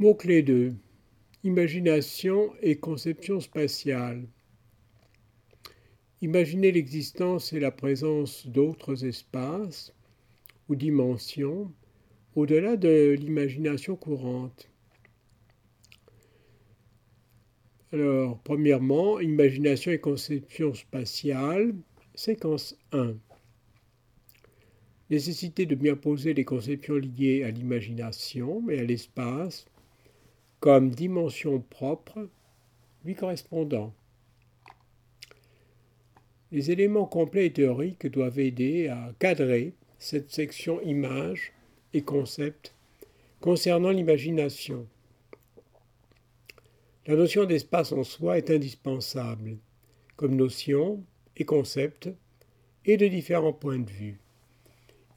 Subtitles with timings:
[0.00, 0.76] Mot-clé 2.
[1.42, 4.28] Imagination et conception spatiale.
[6.22, 9.92] Imaginer l'existence et la présence d'autres espaces
[10.68, 11.72] ou dimensions
[12.36, 14.70] au-delà de l'imagination courante.
[17.92, 21.74] Alors, premièrement, imagination et conception spatiale,
[22.14, 23.16] séquence 1.
[25.10, 29.66] Nécessité de bien poser les conceptions liées à l'imagination et à l'espace
[30.60, 32.28] comme dimension propre
[33.04, 33.94] lui correspondant.
[36.50, 41.52] Les éléments complets et théoriques doivent aider à cadrer cette section images
[41.92, 42.74] et concepts
[43.40, 44.86] concernant l'imagination.
[47.06, 49.58] La notion d'espace en soi est indispensable
[50.16, 51.02] comme notion
[51.36, 52.10] et concept
[52.84, 54.20] et de différents points de vue.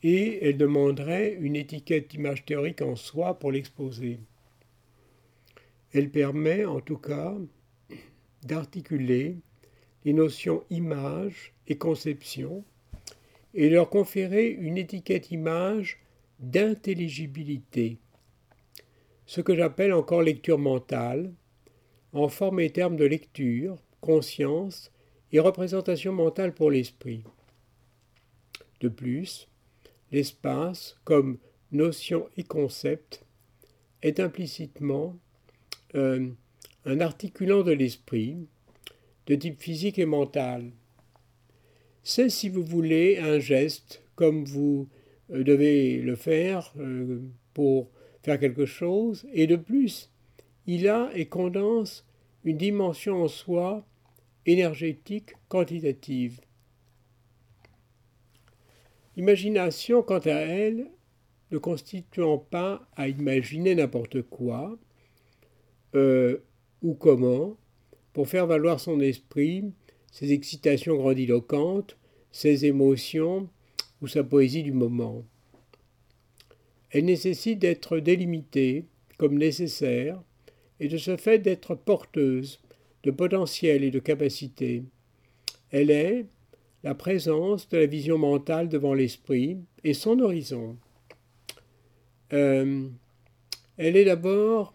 [0.04, 4.20] Et elle demanderait une étiquette d'image théorique en soi pour l'exposer.
[5.94, 7.36] Elle permet en tout cas
[8.44, 9.38] d'articuler
[10.06, 12.64] les notions image et conception
[13.54, 16.00] et leur conférer une étiquette image
[16.40, 18.00] d'intelligibilité,
[19.26, 21.34] ce que j'appelle encore lecture mentale,
[22.14, 24.92] en forme et termes de lecture, conscience
[25.32, 27.24] et représentation mentale pour l'esprit.
[28.80, 29.48] De plus,
[30.12, 31.38] l'espace, comme
[31.72, 33.24] notion et concept,
[34.02, 35.16] est implicitement
[35.96, 36.30] euh,
[36.86, 38.38] un articulant de l'esprit
[39.28, 40.72] de type physique et mental.
[42.04, 44.90] C'est, si vous voulez, un geste, comme vous
[45.32, 47.22] euh, devez le faire euh,
[47.54, 47.90] pour
[48.24, 50.12] faire quelque chose, et de plus,
[50.66, 52.06] il a et condense
[52.44, 53.86] une dimension en soi
[54.46, 56.40] énergétique quantitative.
[59.18, 60.88] Imagination, quant à elle,
[61.52, 64.78] ne constituant pas à imaginer n'importe quoi,
[65.96, 66.38] euh,
[66.82, 67.58] ou comment,
[68.14, 69.66] pour faire valoir son esprit,
[70.12, 71.98] ses excitations grandiloquentes,
[72.32, 73.50] ses émotions
[74.02, 75.24] ou sa poésie du moment.
[76.90, 78.86] Elle nécessite d'être délimitée
[79.18, 80.22] comme nécessaire
[80.80, 82.60] et de ce fait d'être porteuse
[83.04, 84.84] de potentiel et de capacité.
[85.72, 86.26] Elle est
[86.84, 90.78] la présence de la vision mentale devant l'esprit et son horizon.
[92.34, 92.88] Euh,
[93.78, 94.74] elle est d'abord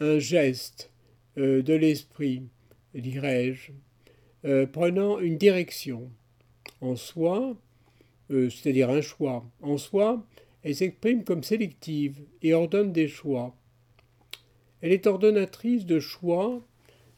[0.00, 0.90] un geste
[1.36, 2.42] euh, de l'esprit,
[2.94, 3.72] dirais-je,
[4.44, 6.10] euh, prenant une direction
[6.80, 7.56] en soi,
[8.30, 9.44] euh, c'est-à-dire un choix.
[9.60, 10.24] En soi,
[10.62, 13.56] elle s'exprime comme sélective et ordonne des choix.
[14.80, 16.64] Elle est ordonnatrice de choix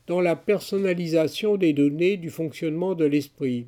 [0.06, 3.66] dans la personnalisation des données du fonctionnement de l'esprit,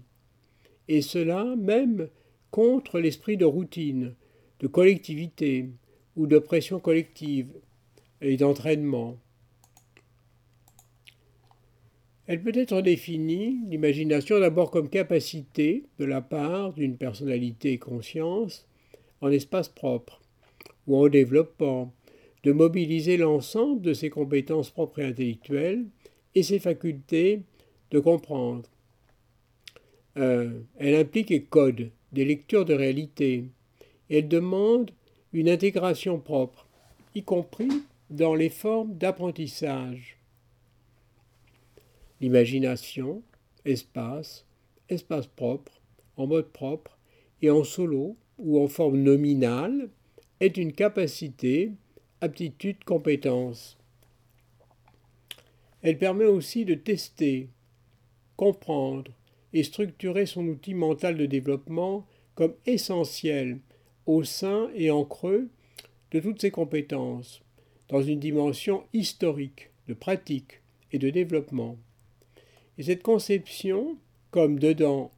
[0.88, 2.08] et cela même
[2.50, 4.14] contre l'esprit de routine,
[4.60, 5.70] de collectivité
[6.16, 7.48] ou de pression collective,
[8.22, 9.18] et d'entraînement.
[12.26, 18.66] Elle peut être définie, l'imagination, d'abord comme capacité de la part d'une personnalité conscience
[19.20, 20.20] en espace propre,
[20.86, 21.92] ou en développant,
[22.44, 25.84] de mobiliser l'ensemble de ses compétences propres et intellectuelles
[26.34, 27.42] et ses facultés
[27.90, 28.68] de comprendre.
[30.16, 33.44] Euh, elle implique et code des lectures de réalité.
[34.10, 34.90] Elle demande
[35.32, 36.66] une intégration propre,
[37.14, 37.70] y compris
[38.12, 40.18] dans les formes d'apprentissage.
[42.20, 43.22] L'imagination,
[43.64, 44.44] espace,
[44.90, 45.80] espace propre,
[46.18, 46.98] en mode propre
[47.40, 49.88] et en solo ou en forme nominale
[50.40, 51.72] est une capacité,
[52.20, 53.78] aptitude, compétence.
[55.80, 57.48] Elle permet aussi de tester,
[58.36, 59.10] comprendre
[59.54, 63.58] et structurer son outil mental de développement comme essentiel
[64.04, 65.48] au sein et en creux
[66.10, 67.42] de toutes ses compétences
[67.92, 71.76] dans une dimension historique, de pratique et de développement.
[72.78, 73.98] Et cette conception,
[74.30, 75.12] comme dedans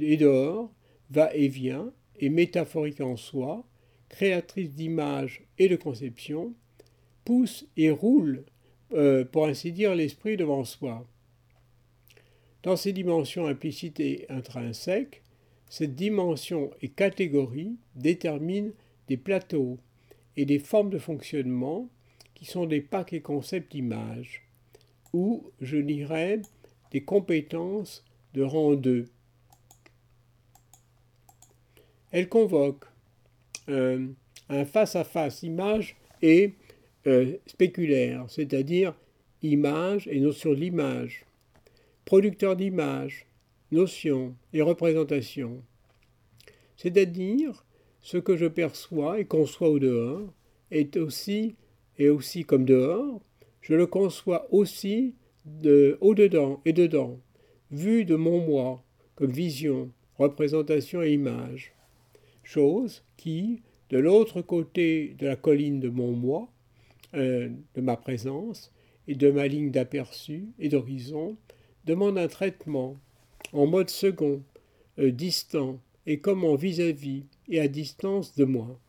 [0.00, 0.68] et dehors,
[1.08, 3.64] va et vient, et métaphorique en soi,
[4.08, 6.52] créatrice d'images et de conception,
[7.24, 8.44] pousse et roule,
[8.92, 11.06] euh, pour ainsi dire, l'esprit devant soi.
[12.64, 15.22] Dans ces dimensions implicites et intrinsèques,
[15.68, 18.72] cette dimension et catégorie déterminent
[19.06, 19.78] des plateaux
[20.36, 21.88] et des formes de fonctionnement
[22.36, 24.42] qui sont des packs et concepts images,
[25.14, 26.42] ou, je dirais,
[26.92, 28.04] des compétences
[28.34, 29.06] de rang 2.
[32.12, 32.84] Elle convoque
[33.70, 34.06] euh,
[34.50, 36.54] un face-à-face image et
[37.06, 38.94] euh, spéculaire, c'est-à-dire
[39.42, 41.24] image et notion de l'image,
[42.04, 43.26] producteur d'image,
[43.72, 45.62] notion et représentation,
[46.76, 47.64] c'est-à-dire
[48.02, 50.32] ce que je perçois et conçois au dehors,
[50.70, 51.56] est aussi
[51.98, 53.20] et aussi comme dehors,
[53.60, 55.14] je le conçois aussi
[55.44, 57.20] de au-dedans et dedans,
[57.70, 58.82] vu de mon moi,
[59.14, 61.72] comme vision, représentation et image.
[62.42, 66.48] Chose qui, de l'autre côté de la colline de mon moi,
[67.14, 68.72] euh, de ma présence
[69.08, 71.36] et de ma ligne d'aperçu et d'horizon,
[71.84, 72.96] demande un traitement
[73.52, 74.42] en mode second,
[74.98, 78.80] euh, distant et comme en vis-à-vis et à distance de moi.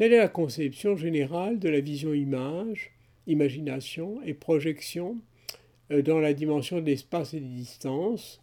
[0.00, 2.90] Telle est la conception générale de la vision image,
[3.26, 5.18] imagination et projection
[5.90, 8.42] euh, dans la dimension de l'espace et des distances,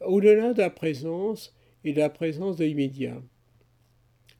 [0.00, 1.54] au-delà de la présence
[1.84, 3.20] et de la présence de l'immédiat.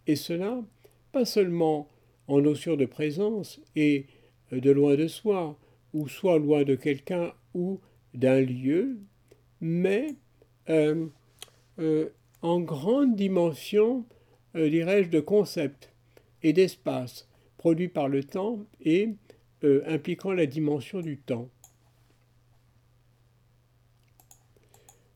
[0.07, 0.65] Et cela,
[1.13, 1.91] pas seulement
[2.29, 4.07] en notion de présence et
[4.55, 5.59] euh, de loin de soi,
[5.93, 7.79] ou soit loin de quelqu'un ou
[8.15, 9.01] d'un lieu,
[9.61, 10.15] mais
[10.71, 11.09] euh,
[12.41, 14.07] en grande dimension,
[14.55, 15.94] dirais-je, de concept
[16.45, 19.09] et d'espace produit par le temps et
[19.87, 21.49] impliquant la dimension du temps.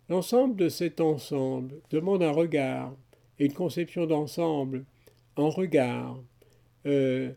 [0.08, 2.96] L'ensemble de cet ensemble demande un regard
[3.38, 4.86] et une conception d'ensemble
[5.36, 6.19] en regard,
[6.86, 7.31] euh,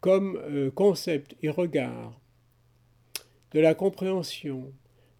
[0.00, 2.20] comme euh, concept et regard,
[3.52, 4.72] de la compréhension,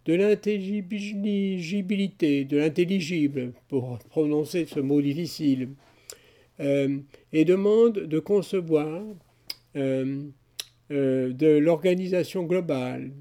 [0.07, 5.69] de l'intelligibilité, de l'intelligible, pour prononcer ce mot difficile,
[6.61, 6.99] euh,
[7.33, 9.03] et demande de concevoir
[9.75, 13.13] de l'organisation globale,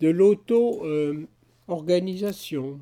[0.00, 2.80] de l'auto-organisation,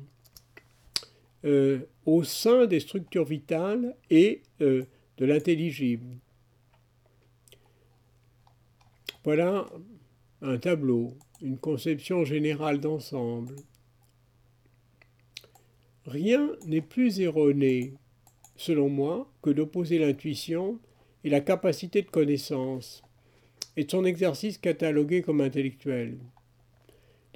[1.45, 4.83] euh, au sein des structures vitales et euh,
[5.17, 6.17] de l'intelligible.
[9.23, 9.65] Voilà
[10.41, 13.55] un tableau, une conception générale d'ensemble.
[16.05, 17.93] Rien n'est plus erroné,
[18.59, 20.79] selon moi, que d'opposer l'intuition
[21.23, 23.01] et la capacité de connaissance,
[23.77, 26.17] et de son exercice catalogué comme intellectuel.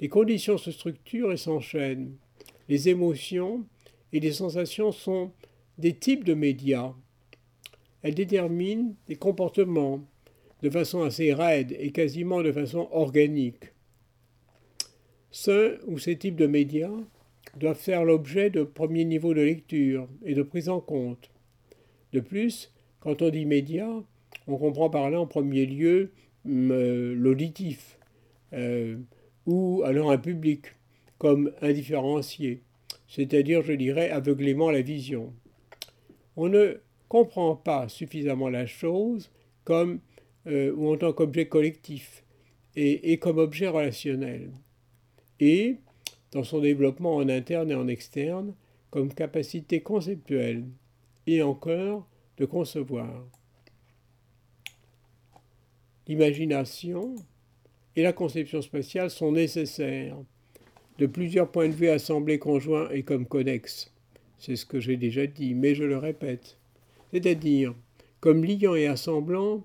[0.00, 2.14] Les conditions se structurent et s'enchaînent.
[2.68, 3.64] Les émotions
[4.12, 5.32] et les sensations sont
[5.78, 6.92] des types de médias.
[8.02, 10.04] Elles déterminent des comportements
[10.62, 13.72] de façon assez raide et quasiment de façon organique.
[15.30, 16.92] Ce ou ces types de médias
[17.58, 21.30] doivent faire l'objet de premiers niveaux de lecture et de prise en compte.
[22.12, 24.02] De plus, quand on dit médias,
[24.46, 26.12] on comprend par là en premier lieu
[26.44, 27.98] hum, euh, l'auditif,
[28.52, 28.96] euh,
[29.46, 30.66] ou alors un public,
[31.18, 32.62] comme indifférencié
[33.14, 35.32] c'est-à-dire, je dirais, aveuglément la vision.
[36.36, 39.30] On ne comprend pas suffisamment la chose
[39.62, 40.00] comme
[40.48, 42.24] euh, ou en tant qu'objet collectif
[42.74, 44.50] et, et, comme objet relationnel.
[45.38, 45.76] Et,
[46.34, 48.54] dans son développement en interne et en externe,
[48.90, 50.64] comme capacité conceptuelle
[51.26, 53.24] et encore de concevoir.
[56.06, 57.14] L'imagination
[57.96, 60.18] et la conception spatiale sont nécessaires
[60.98, 63.92] de plusieurs points de vue assemblés conjoints et comme connexes.
[64.38, 66.58] C'est ce que j'ai déjà dit, mais je le répète.
[67.12, 67.74] C'est-à-dire
[68.20, 69.64] comme liant et assemblant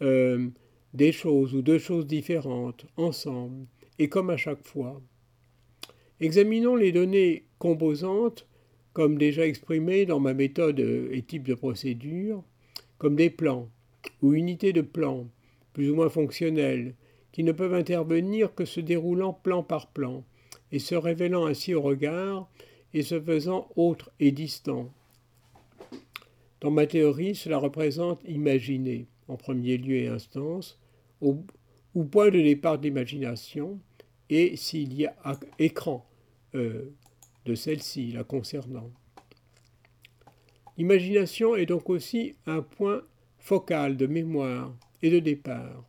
[0.00, 0.48] euh,
[0.94, 3.66] des choses ou deux choses différentes ensemble
[3.98, 5.02] et comme à chaque fois.
[6.20, 8.46] Examinons les données composantes
[8.92, 12.44] comme déjà exprimées dans ma méthode et type de procédure,
[12.98, 13.68] comme des plans
[14.22, 15.26] ou unités de plans,
[15.72, 16.94] plus ou moins fonctionnels,
[17.32, 20.24] qui ne peuvent intervenir que se déroulant plan par plan,
[20.70, 22.48] et se révélant ainsi au regard
[22.94, 24.92] et se faisant autre et distant.
[26.60, 30.78] Dans ma théorie, cela représente imaginer, en premier lieu et instance,
[31.20, 31.34] au,
[32.10, 33.80] point de départ de l'imagination,
[34.30, 36.06] et s'il y a écran
[36.54, 36.92] euh,
[37.44, 38.90] de celle-ci la concernant.
[40.76, 43.02] L'imagination est donc aussi un point
[43.38, 45.84] focal de mémoire et de départ.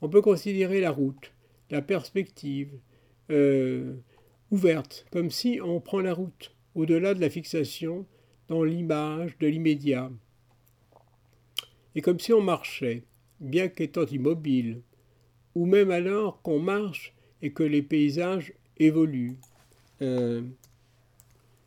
[0.00, 1.32] On peut considérer la route,
[1.70, 2.78] la perspective,
[3.30, 3.94] euh,
[4.50, 8.06] ouverte, comme si on prend la route au-delà de la fixation
[8.48, 10.10] dans l'image de l'immédiat,
[11.94, 13.02] et comme si on marchait,
[13.40, 14.82] bien qu'étant immobile,
[15.54, 19.36] ou même alors qu'on marche et que les paysages évoluent,
[20.02, 20.42] euh,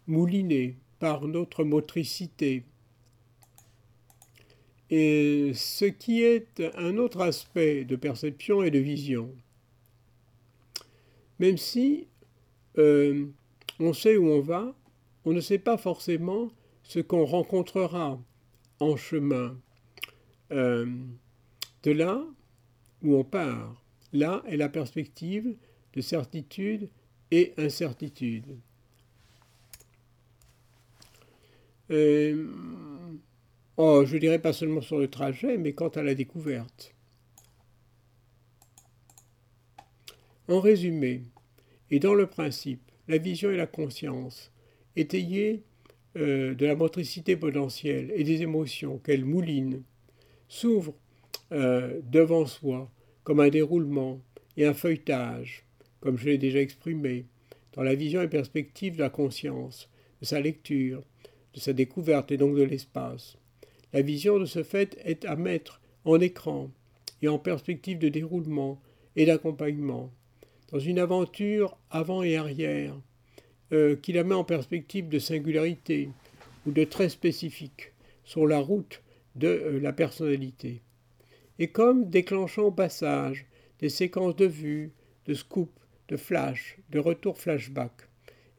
[0.07, 2.63] moulinés par notre motricité.
[4.89, 9.33] Et ce qui est un autre aspect de perception et de vision
[11.41, 12.07] même si
[12.77, 13.25] euh,
[13.79, 14.73] on sait où on va,
[15.25, 16.51] on ne sait pas forcément
[16.83, 18.21] ce qu'on rencontrera
[18.79, 19.57] en chemin.
[20.51, 20.85] Euh,
[21.83, 22.23] de là
[23.01, 23.83] où on part,
[24.13, 25.55] là est la perspective
[25.93, 26.89] de certitude
[27.31, 28.57] et incertitude.
[31.89, 32.47] Euh,
[33.77, 36.95] oh, je dirais pas seulement sur le trajet, mais quant à la découverte.
[40.47, 41.23] En résumé,
[41.89, 44.51] et dans le principe, la vision et la conscience,
[44.95, 45.63] étayées
[46.17, 49.83] euh, de la motricité potentielle et des émotions qu'elles moulinent,
[50.47, 50.95] s'ouvrent
[51.51, 52.91] euh, devant soi
[53.23, 54.21] comme un déroulement
[54.57, 55.65] et un feuilletage,
[56.01, 57.25] comme je l'ai déjà exprimé,
[57.73, 59.89] dans la vision et perspective de la conscience,
[60.19, 61.03] de sa lecture,
[61.53, 63.37] de sa découverte et donc de l'espace.
[63.93, 66.69] La vision de ce fait est à mettre en écran
[67.21, 68.81] et en perspective de déroulement
[69.15, 70.11] et d'accompagnement,
[70.71, 72.95] dans une aventure avant et arrière,
[73.73, 76.09] euh, qui la met en perspective de singularité
[76.65, 77.93] ou de très spécifique
[78.23, 79.01] sur la route
[79.35, 80.81] de euh, la personnalité.
[81.59, 83.45] Et comme déclenchant au passage
[83.79, 84.91] des séquences de vues,
[85.25, 85.69] de scoop,
[86.07, 87.91] de flash, de retour flashback.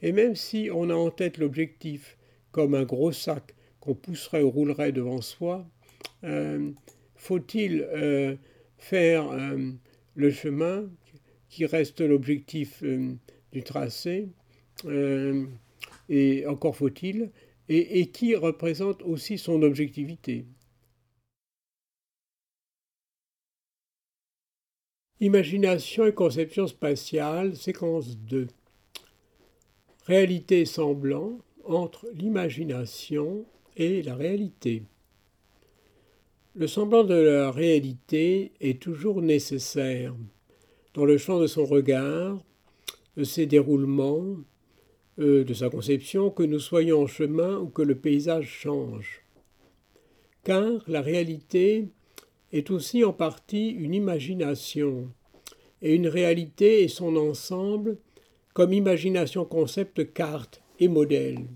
[0.01, 2.17] Et même si on a en tête l'objectif
[2.51, 5.67] comme un gros sac qu'on pousserait ou roulerait devant soi,
[6.25, 6.71] euh,
[7.17, 8.37] faut-il euh,
[8.79, 9.71] faire euh,
[10.15, 10.89] le chemin
[11.49, 12.83] qui reste l'objectif
[13.53, 14.31] du tracé,
[16.09, 17.31] et encore faut-il,
[17.69, 20.47] et, qui représente aussi son objectivité?
[25.23, 28.49] Imagination et conception spatiale, séquence 2.
[30.05, 33.45] Réalité semblant entre l'imagination
[33.77, 34.83] et la réalité.
[36.57, 40.13] Le semblant de la réalité est toujours nécessaire
[40.93, 42.43] dans le champ de son regard,
[43.17, 44.39] de ses déroulements,
[45.21, 49.23] euh, de sa conception, que nous soyons en chemin ou que le paysage change.
[50.43, 51.93] Car la réalité
[52.53, 55.09] est aussi en partie une imagination,
[55.83, 57.99] et une réalité et son ensemble
[58.55, 61.47] comme imagination, concept, carte et modèle.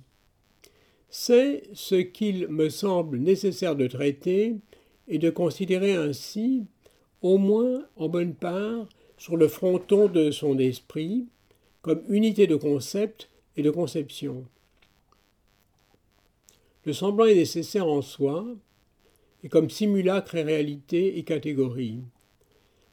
[1.09, 4.57] C'est ce qu'il me semble nécessaire de traiter
[5.09, 6.65] et de considérer ainsi,
[7.23, 8.89] au moins en bonne part,
[9.19, 11.27] sur le fronton de son esprit,
[11.83, 14.45] comme unité de concept et de conception.
[16.85, 18.47] Le semblant est nécessaire en soi,
[19.49, 22.01] comme simulacre et réalité et catégorie,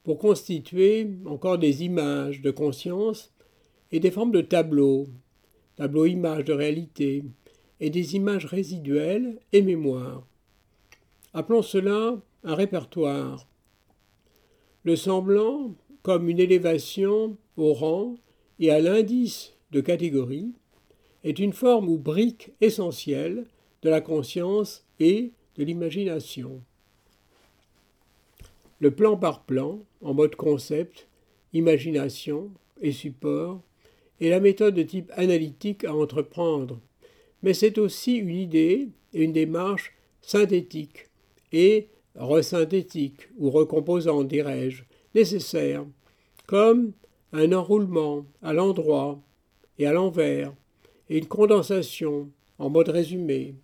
[0.02, 3.32] pour constituer encore des images de conscience
[3.90, 5.06] et des formes de tableaux,
[5.76, 7.24] tableaux images de réalité,
[7.80, 10.26] et des images résiduelles et mémoire.
[11.32, 13.48] Appelons cela un répertoire.
[14.84, 18.14] Le semblant, comme une élévation au rang
[18.60, 20.52] et à l'indice de catégorie,
[21.24, 23.46] est une forme ou brique essentielle
[23.82, 26.60] de la conscience et de l'imagination.
[28.80, 31.08] Le plan par plan, en mode concept,
[31.52, 33.62] imagination et support,
[34.20, 36.80] est la méthode de type analytique à entreprendre,
[37.42, 41.08] mais c'est aussi une idée et une démarche synthétique
[41.52, 44.84] et resynthétique ou recomposante, dirais-je,
[45.14, 45.84] nécessaire,
[46.46, 46.92] comme
[47.32, 49.20] un enroulement à l'endroit
[49.78, 50.52] et à l'envers,
[51.10, 53.54] et une condensation en mode résumé,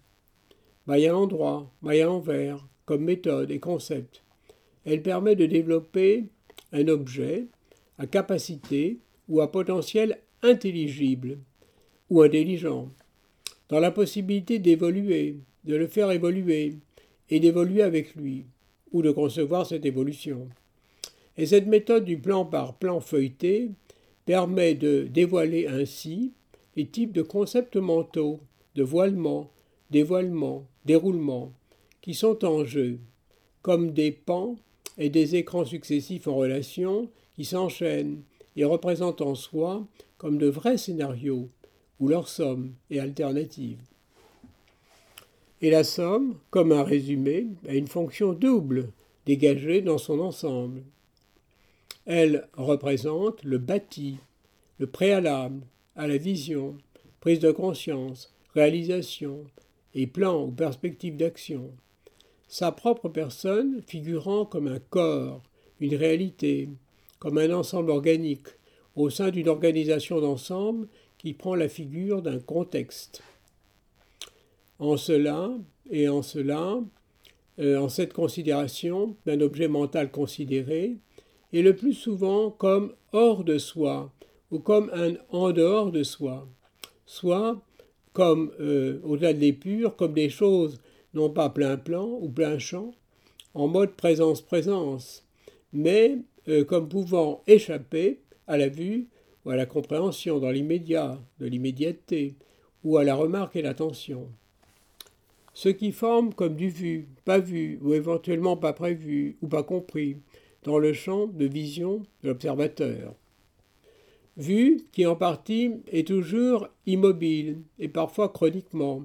[0.91, 4.25] maille à l'endroit, maille à l'envers, comme méthode et concept.
[4.85, 6.25] Elle permet de développer
[6.73, 7.47] un objet
[7.99, 11.39] à capacité ou à potentiel intelligible
[12.11, 12.89] ou intelligent,
[13.69, 16.75] dans la possibilité d'évoluer, de le faire évoluer
[17.29, 18.47] et d'évoluer avec lui,
[18.91, 20.49] ou de concevoir cette évolution.
[21.37, 23.71] Et cette méthode du plan par plan feuilleté
[24.27, 26.33] permet de dévoiler ainsi
[26.75, 28.41] les types de concepts mentaux,
[28.75, 29.53] de voilement,
[29.91, 31.53] dévoilement, déroulement,
[32.01, 32.99] qui sont en jeu,
[33.63, 34.57] comme des pans
[34.99, 38.23] et des écrans successifs en relation qui s'enchaînent
[38.57, 39.87] et représentent en soi
[40.19, 41.49] comme de vrais scénarios,
[41.99, 43.79] ou leur somme et alternative.
[45.63, 48.91] Et la somme, comme un résumé, a une fonction double,
[49.27, 50.83] dégagée dans son ensemble.
[52.07, 54.17] Elle représente le bâti,
[54.79, 55.61] le préalable
[55.97, 56.77] à la vision,
[57.21, 59.45] prise de conscience, réalisation,
[59.95, 61.71] et plan ou perspective d'action.
[62.49, 65.43] Sa propre personne figurant comme un corps,
[65.81, 66.69] une réalité,
[67.19, 68.49] comme un ensemble organique,
[68.97, 73.23] au sein d'une organisation d'ensemble qui prend la figure d'un contexte.
[74.79, 75.51] En cela,
[75.91, 76.81] et en cela,
[77.59, 80.97] euh, en cette considération d'un objet mental considéré,
[81.53, 84.11] et le plus souvent comme hors de soi,
[84.51, 86.49] ou comme un en dehors de soi,
[87.07, 87.61] soit
[88.21, 90.79] comme euh, au-delà de l'épure, comme des choses
[91.15, 92.93] non pas plein plan ou plein champ,
[93.55, 95.27] en mode présence-présence,
[95.73, 99.09] mais euh, comme pouvant échapper à la vue
[99.47, 102.35] ou à la compréhension dans l'immédiat, de l'immédiateté,
[102.85, 104.29] ou à la remarque et l'attention.
[105.55, 110.19] Ce qui forme comme du vu, pas vu, ou éventuellement pas prévu, ou pas compris,
[110.65, 113.15] dans le champ de vision de l'observateur.
[114.41, 119.05] Vue qui en partie est toujours immobile et parfois chroniquement,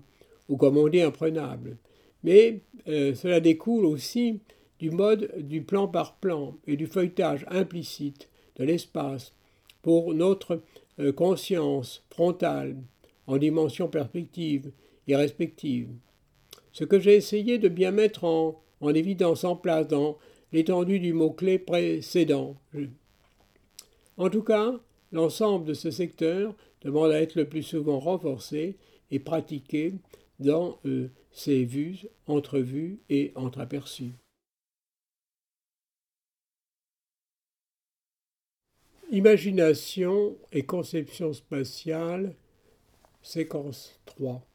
[0.50, 1.78] ou comme on dit imprenable.
[2.24, 4.40] Mais euh, cela découle aussi
[4.80, 9.34] du mode du plan par plan et du feuilletage implicite de l'espace
[9.82, 10.62] pour notre
[11.00, 12.78] euh, conscience frontale
[13.28, 14.72] en dimension perspective
[15.08, 15.90] et respective.
[16.72, 20.18] Ce que j'ai essayé de bien mettre en, en évidence en place dans
[20.52, 22.56] l'étendue du mot-clé précédent.
[24.18, 24.74] En tout cas,
[25.16, 28.76] l'ensemble de ce secteur demande à être le plus souvent renforcé
[29.12, 29.94] et pratiqué
[30.40, 34.12] dans euh, ses vues, entrevues et entreaperçus.
[39.10, 42.36] Imagination et conception spatiale,
[43.22, 44.46] séquence 3.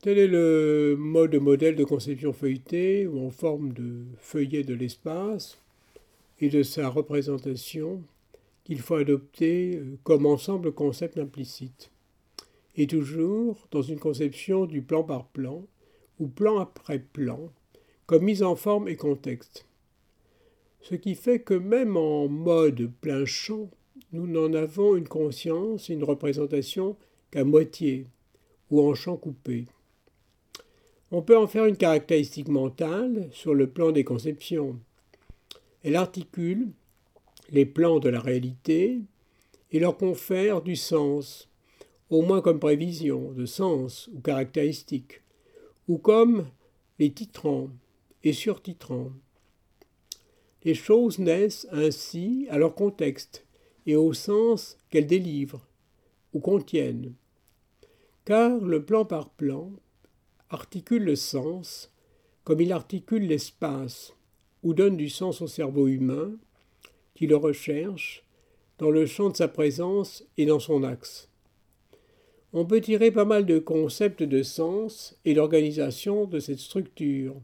[0.00, 4.74] Tel est le mode de modèle de conception feuilletée ou en forme de feuillet de
[4.74, 5.58] l'espace
[6.40, 8.02] et de sa représentation
[8.64, 11.90] qu'il faut adopter euh, comme ensemble concept implicite.
[12.76, 15.64] Et toujours dans une conception du plan par plan
[16.18, 17.52] ou plan après plan,
[18.06, 19.66] comme mise en forme et contexte.
[20.80, 23.70] Ce qui fait que même en mode plein champ,
[24.12, 26.96] nous n'en avons une conscience, une représentation
[27.30, 28.06] qu'à moitié,
[28.70, 29.66] ou en champ coupé.
[31.10, 34.78] On peut en faire une caractéristique mentale sur le plan des conceptions.
[35.84, 36.72] Elle articule
[37.50, 39.02] les plans de la réalité
[39.70, 41.50] et leur confère du sens,
[42.08, 45.20] au moins comme prévision de sens ou caractéristique,
[45.86, 46.46] ou comme
[46.98, 47.68] les titrants
[48.22, 49.12] et surtitrants.
[50.64, 53.44] Les choses naissent ainsi à leur contexte
[53.84, 55.66] et au sens qu'elles délivrent
[56.32, 57.12] ou contiennent.
[58.24, 59.70] Car le plan par plan
[60.48, 61.92] articule le sens
[62.42, 64.14] comme il articule l'espace
[64.64, 66.32] ou donne du sens au cerveau humain
[67.14, 68.24] qui le recherche
[68.78, 71.28] dans le champ de sa présence et dans son axe.
[72.52, 77.36] On peut tirer pas mal de concepts de sens et d'organisation de cette structure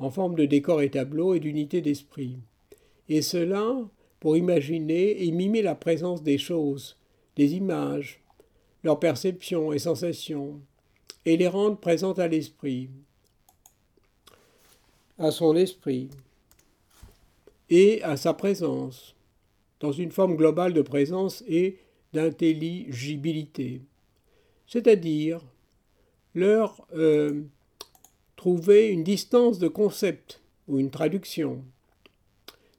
[0.00, 2.38] en forme de décor et tableau et d'unité d'esprit
[3.08, 3.76] et cela
[4.20, 6.96] pour imaginer et mimer la présence des choses,
[7.36, 8.20] des images,
[8.84, 10.60] leurs perceptions et sensations,
[11.24, 12.88] et les rendre présentes à l'esprit,
[15.18, 16.08] à son esprit,
[17.72, 19.16] et à sa présence,
[19.80, 21.78] dans une forme globale de présence et
[22.12, 23.80] d'intelligibilité,
[24.66, 25.40] c'est-à-dire
[26.34, 27.44] leur euh,
[28.36, 31.64] trouver une distance de concept ou une traduction,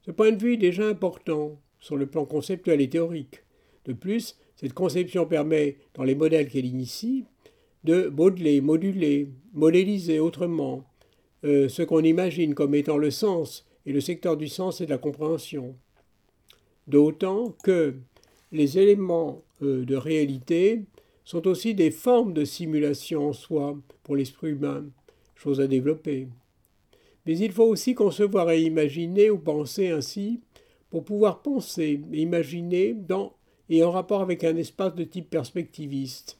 [0.06, 3.42] ce point de vue est déjà important sur le plan conceptuel et théorique.
[3.86, 7.26] De plus, cette conception permet, dans les modèles qu'elle initie,
[7.84, 10.84] de modeler, moduler, modéliser autrement
[11.46, 14.92] euh, ce qu'on imagine comme étant le sens et le secteur du sens et de
[14.92, 15.76] la compréhension.
[16.88, 17.96] D'autant que
[18.52, 20.82] les éléments euh, de réalité
[21.26, 24.86] sont aussi des formes de simulation en soi pour l'esprit humain,
[25.36, 26.28] chose à développer.
[27.26, 30.42] Mais il faut aussi concevoir et imaginer ou penser ainsi
[30.90, 33.34] pour pouvoir penser et imaginer dans
[33.70, 36.38] et en rapport avec un espace de type perspectiviste,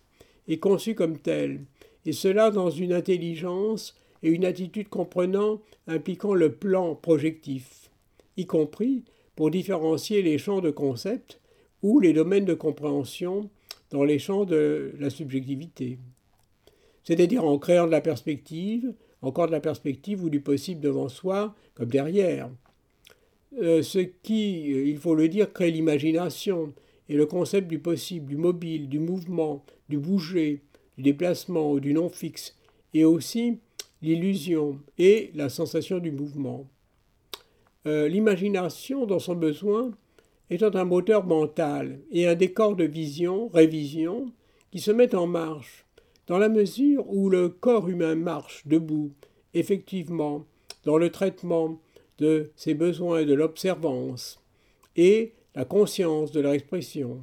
[0.48, 1.62] et conçu comme tel,
[2.06, 7.92] et cela dans une intelligence et une attitude comprenant impliquant le plan projectif,
[8.38, 9.04] y compris
[9.36, 11.40] pour différencier les champs de concept
[11.82, 13.50] ou les domaines de compréhension
[13.92, 16.00] dans les champs de la subjectivité.
[17.04, 21.54] C'est-à-dire en créant de la perspective, encore de la perspective ou du possible devant soi
[21.76, 22.50] comme derrière.
[23.62, 26.74] Euh, ce qui, euh, il faut le dire, crée l'imagination
[27.10, 30.62] et le concept du possible, du mobile, du mouvement, du bouger,
[30.98, 32.56] du déplacement ou du non fixe,
[32.94, 33.60] et aussi
[34.04, 36.68] l'illusion et la sensation du mouvement.
[37.88, 39.92] Euh, l'imagination, dans son besoin,
[40.50, 44.26] étant un moteur mental et un décor de vision, révision,
[44.72, 45.86] qui se met en marche
[46.28, 49.12] dans la mesure où le corps humain marche debout,
[49.54, 50.46] effectivement,
[50.86, 51.80] dans le traitement
[52.18, 54.42] de ses besoins et de l'observance,
[54.96, 57.22] et la conscience de leur expression,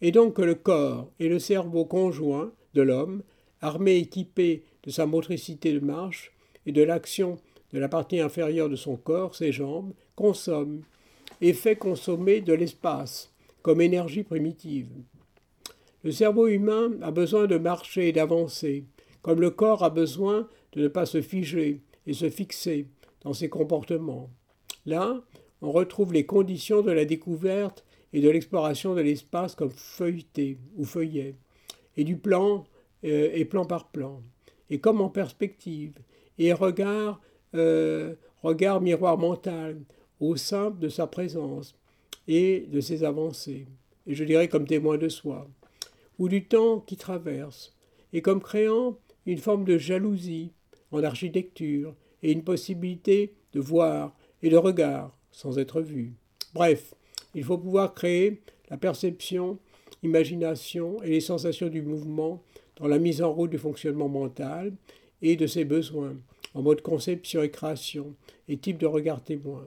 [0.00, 3.22] et donc que le corps et le cerveau conjoint de l'homme,
[3.60, 6.32] armé équipé de sa motricité de marche
[6.64, 7.38] et de l'action
[7.72, 10.82] de la partie inférieure de son corps, ses jambes, consomme
[11.40, 14.88] et fait consommer de l'espace comme énergie primitive.
[16.04, 18.84] Le cerveau humain a besoin de marcher et d'avancer,
[19.22, 22.86] comme le corps a besoin de ne pas se figer et se fixer
[23.22, 24.30] dans ses comportements.
[24.86, 25.20] Là,
[25.62, 30.84] on retrouve les conditions de la découverte et de l'exploration de l'espace comme feuilleté ou
[30.84, 31.34] feuillet,
[31.96, 32.64] et du plan
[33.04, 34.22] euh, et plan par plan,
[34.70, 35.94] et comme en perspective,
[36.38, 37.20] et regard,
[37.54, 39.80] euh, regard miroir mental,
[40.20, 41.76] au simple de sa présence
[42.28, 43.66] et de ses avancées,
[44.06, 45.48] et je dirais comme témoin de soi,
[46.18, 47.74] ou du temps qui traverse,
[48.12, 50.52] et comme créant une forme de jalousie
[50.90, 56.14] en architecture et une possibilité de voir et de regard sans être vu.
[56.54, 56.94] Bref,
[57.34, 59.58] il faut pouvoir créer la perception,
[60.02, 62.42] imagination et les sensations du mouvement
[62.76, 64.72] dans la mise en route du fonctionnement mental
[65.22, 66.14] et de ses besoins,
[66.54, 68.14] en mode conception et création,
[68.48, 69.64] et type de regard témoin.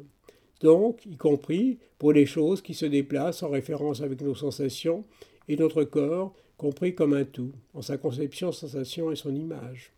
[0.61, 5.03] Donc, y compris pour les choses qui se déplacent en référence avec nos sensations
[5.47, 9.91] et notre corps, compris comme un tout, en sa conception, sensation et son image.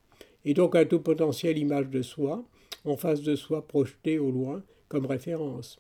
[0.46, 2.44] Et donc un tout potentiel image de soi,
[2.86, 5.80] en face de soi projeté au loin comme référence.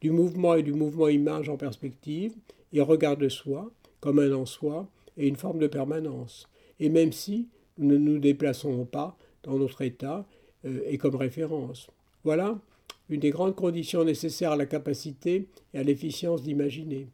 [0.00, 2.34] Du mouvement et du mouvement image en perspective,
[2.72, 3.70] et regard de soi,
[4.00, 6.48] comme un en soi, et une forme de permanence.
[6.82, 7.46] Et même si
[7.78, 10.26] nous ne nous déplaçons pas dans notre état
[10.64, 11.86] euh, et comme référence.
[12.24, 12.58] Voilà
[13.08, 17.06] une des grandes conditions nécessaires à la capacité et à l'efficience d'imaginer.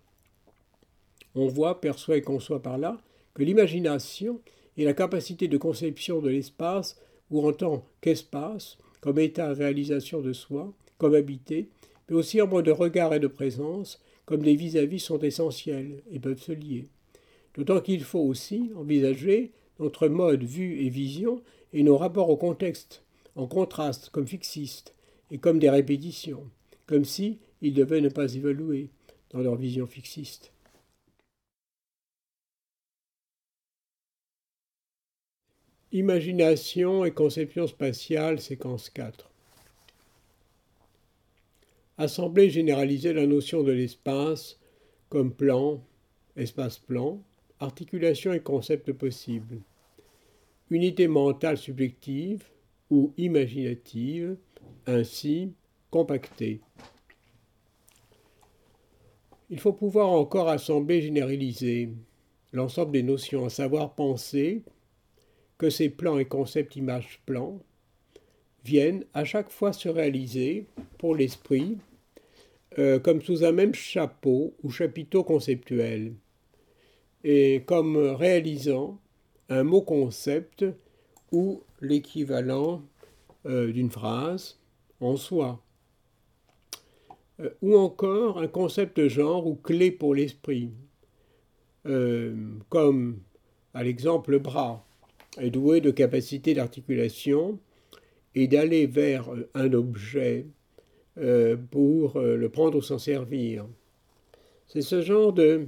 [1.34, 2.98] On voit, perçoit et conçoit par là
[3.34, 4.40] que l'imagination
[4.78, 6.98] est la capacité de conception de l'espace
[7.30, 11.68] ou en tant qu'espace, comme état de réalisation de soi, comme habité,
[12.08, 16.02] mais aussi en mode de regard et de présence, comme des vis-à-vis -vis sont essentiels
[16.10, 16.86] et peuvent se lier.
[17.54, 23.02] D'autant qu'il faut aussi envisager notre mode vue et vision et nos rapports au contexte,
[23.36, 24.94] en contraste comme fixistes
[25.30, 26.50] et comme des répétitions,
[26.86, 28.90] comme si ils devaient ne pas évoluer
[29.30, 30.52] dans leur vision fixiste.
[35.92, 39.30] Imagination et conception spatiale, séquence 4.
[41.96, 44.58] Assembler généraliser la notion de l'espace
[45.08, 45.82] comme plan,
[46.36, 47.22] espace-plan,
[47.60, 49.60] articulation et concept possible.
[50.70, 52.44] Unité mentale subjective
[52.90, 54.36] ou imaginative,
[54.86, 55.52] ainsi
[55.90, 56.60] compactée.
[59.50, 61.90] Il faut pouvoir encore assembler, généraliser
[62.52, 64.62] l'ensemble des notions, à savoir penser
[65.56, 67.58] que ces plans et concepts image-plan
[68.64, 70.66] viennent à chaque fois se réaliser
[70.98, 71.78] pour l'esprit
[72.78, 76.12] euh, comme sous un même chapeau ou chapiteau conceptuel
[77.24, 78.98] et comme réalisant
[79.48, 80.64] un mot concept
[81.32, 82.82] ou l'équivalent
[83.46, 84.58] euh, d'une phrase
[85.00, 85.62] en soi,
[87.40, 90.72] euh, ou encore un concept genre ou clé pour l'esprit,
[91.86, 92.34] euh,
[92.68, 93.20] comme
[93.74, 94.84] à l'exemple bras,
[95.38, 97.58] est doué de capacité d'articulation
[98.34, 100.46] et d'aller vers un objet
[101.70, 103.66] pour le prendre ou s'en servir.
[104.68, 105.66] C'est ce genre de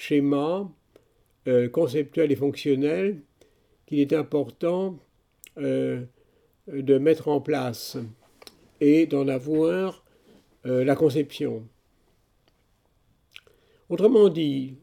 [0.00, 0.66] schéma
[1.46, 3.20] euh, conceptuel et fonctionnel
[3.86, 4.98] qu'il est important
[5.58, 6.00] euh,
[6.66, 7.98] de mettre en place
[8.80, 10.02] et d'en avoir
[10.64, 11.64] euh, la conception.
[13.90, 14.76] Autrement dit,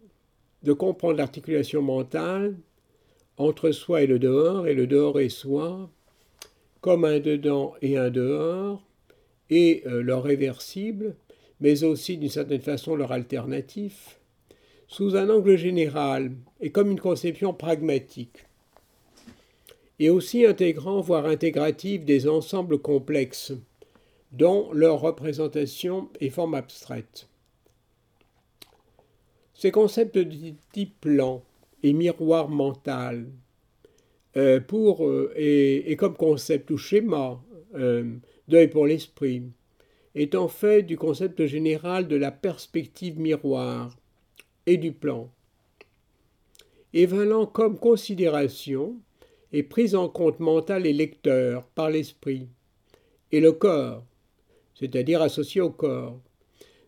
[0.62, 2.56] de comprendre l'articulation mentale
[3.38, 5.89] entre soi et le dehors, et le dehors et soi,
[6.82, 8.84] comme un dedans et un dehors,
[9.49, 11.15] et leur réversible,
[11.62, 14.16] mais aussi d'une certaine façon leur alternatif,
[14.88, 18.45] sous un angle général et comme une conception pragmatique,
[20.00, 23.54] et aussi intégrant, voire intégrative, des ensembles complexes,
[24.32, 27.28] dont leur représentation est forme abstraite.
[29.54, 31.43] Ces concepts de type plan
[31.82, 33.26] et miroir mental,
[34.36, 37.41] euh, pour, euh, et, comme concept ou schéma,
[37.76, 38.04] euh,
[38.47, 39.43] d'œil pour l'esprit,
[40.13, 43.95] est en fait du concept général de la perspective miroir,
[44.67, 45.32] et du plan,
[46.93, 48.97] évalant comme considération
[49.53, 52.49] et prise en compte mentale et lecteur par l'esprit,
[53.32, 54.03] et le corps,
[54.75, 56.19] c'est-à-dire associé au corps,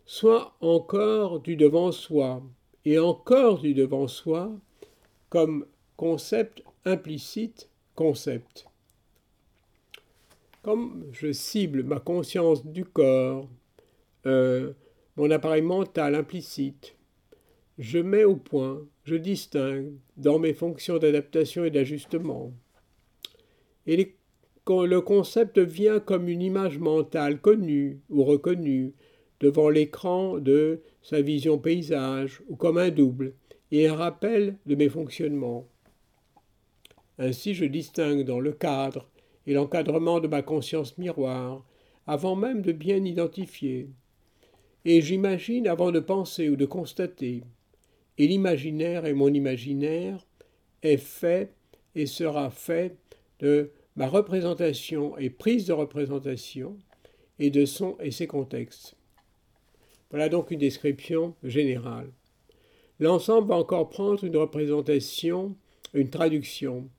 [0.04, 2.42] soit encore du devant soi,
[2.84, 4.52] et encore du devant soi,
[5.30, 5.66] comme
[5.96, 8.66] concept implicite, concept.
[10.62, 13.48] Comme je cible ma conscience du corps,
[14.26, 14.72] euh,
[15.16, 16.94] mon appareil mental implicite,
[17.80, 22.52] je mets au point, je distingue dans mes fonctions d'adaptation et d'ajustement.
[23.86, 23.96] Et
[24.68, 28.92] le concept vient comme une image mentale connue ou reconnue
[29.40, 33.32] devant l'écran de sa vision paysage ou comme un double
[33.72, 35.66] et un rappel de mes fonctionnements.
[37.18, 39.08] Ainsi je distingue dans le cadre
[39.46, 41.64] et l'encadrement de ma conscience miroir
[42.06, 43.88] avant même de bien identifier.
[44.84, 47.42] Et j'imagine avant de penser ou de constater
[48.20, 50.26] et l'imaginaire et mon imaginaire
[50.82, 51.54] est fait
[51.94, 52.94] et sera fait
[53.38, 56.76] de ma représentation et prise de représentation
[57.38, 58.94] et de son et ses contextes.
[60.10, 62.10] Voilà donc une description générale.
[62.98, 65.56] L'ensemble va encore prendre une représentation,
[65.94, 66.90] une traduction,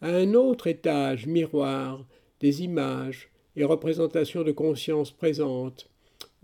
[0.00, 2.06] à un autre étage miroir
[2.38, 5.90] des images et représentations de conscience présentes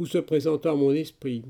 [0.00, 1.44] ou se présentant à mon esprit,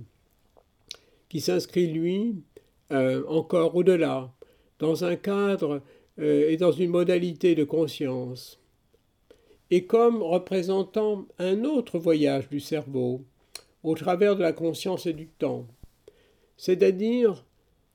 [1.30, 2.42] qui s'inscrit, lui,
[2.92, 4.32] euh, encore au-delà,
[4.78, 5.82] dans un cadre
[6.18, 8.60] euh, et dans une modalité de conscience,
[9.70, 13.22] et comme représentant un autre voyage du cerveau,
[13.82, 15.66] au travers de la conscience et du temps,
[16.56, 17.44] c'est-à-dire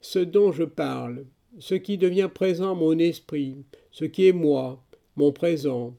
[0.02, 1.26] ce dont je parle,
[1.60, 3.58] ce qui devient présent mon esprit,
[3.92, 4.84] ce qui est moi,
[5.16, 5.94] mon présent,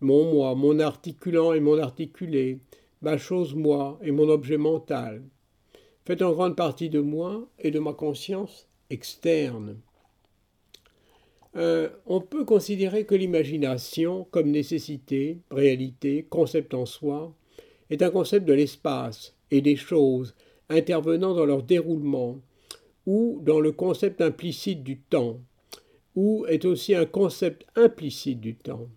[0.00, 2.60] mon moi, mon articulant et mon articulé,
[3.02, 5.22] ma chose moi et mon objet mental,
[6.08, 9.76] fait en grande partie de moi et de ma conscience externe.
[11.54, 17.34] Euh, on peut considérer que l'imagination, comme nécessité, réalité, concept en soi,
[17.90, 20.34] est un concept de l'espace et des choses
[20.70, 22.40] intervenant dans leur déroulement,
[23.04, 25.40] ou dans le concept implicite du temps,
[26.16, 28.88] ou est aussi un concept implicite du temps.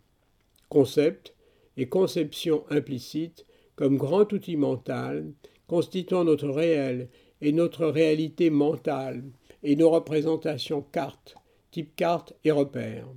[0.69, 1.35] Concept
[1.75, 3.45] et conception implicite
[3.75, 5.33] comme grand outil mental
[5.71, 7.07] constituant notre réel
[7.39, 9.23] et notre réalité mentale
[9.63, 11.35] et nos représentations cartes,
[11.71, 13.07] type carte et repères.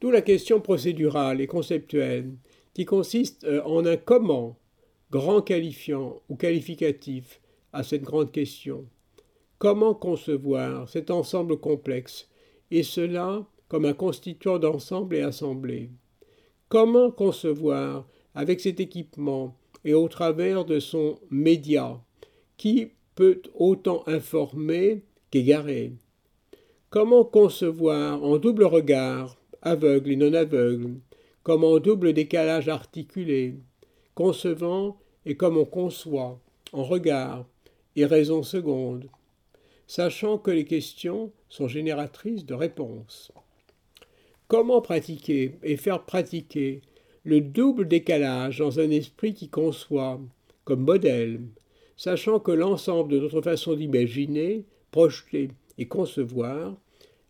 [0.00, 2.32] D'où la question procédurale et conceptuelle
[2.72, 4.56] qui consiste euh, en un comment,
[5.10, 7.42] grand qualifiant ou qualificatif,
[7.74, 8.86] à cette grande question.
[9.58, 12.30] Comment concevoir cet ensemble complexe,
[12.70, 15.90] et cela comme un constituant d'ensemble et assemblée?
[16.70, 22.00] Comment concevoir, avec cet équipement et au travers de son média,
[22.56, 25.92] qui peut autant informer qu'égarer
[26.90, 30.94] Comment concevoir en double regard, aveugle et non aveugle,
[31.42, 33.56] comme en double décalage articulé,
[34.14, 36.40] concevant et comme on conçoit,
[36.72, 37.46] en regard
[37.94, 39.08] et raison seconde,
[39.86, 43.32] sachant que les questions sont génératrices de réponses?
[44.46, 46.80] Comment pratiquer et faire pratiquer
[47.28, 50.18] le double décalage dans un esprit qui conçoit,
[50.64, 51.42] comme modèle,
[51.94, 56.74] sachant que l'ensemble de notre façon d'imaginer, projeter et concevoir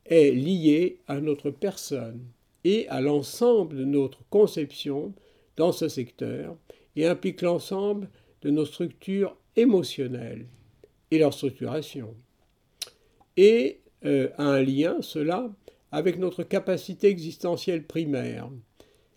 [0.07, 2.21] est lié à notre personne
[2.63, 5.13] et à l'ensemble de notre conception
[5.57, 6.57] dans ce secteur
[6.95, 8.09] et implique l'ensemble
[8.43, 10.47] de nos structures émotionnelles
[11.11, 12.15] et leur structuration.
[13.37, 15.51] Et euh, a un lien, cela,
[15.91, 18.49] avec notre capacité existentielle primaire,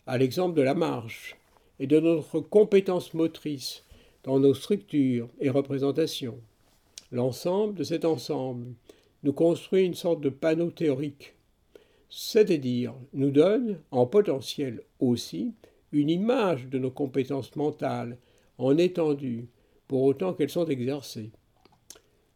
[0.07, 1.37] à l'exemple de la marche,
[1.79, 3.83] et de notre compétence motrice
[4.23, 6.39] dans nos structures et représentations.
[7.11, 8.67] L'ensemble de cet ensemble
[9.23, 11.33] nous construit une sorte de panneau théorique,
[12.09, 15.53] c'est-à-dire nous donne, en potentiel aussi,
[15.91, 18.17] une image de nos compétences mentales
[18.57, 19.47] en étendue,
[19.87, 21.31] pour autant qu'elles sont exercées.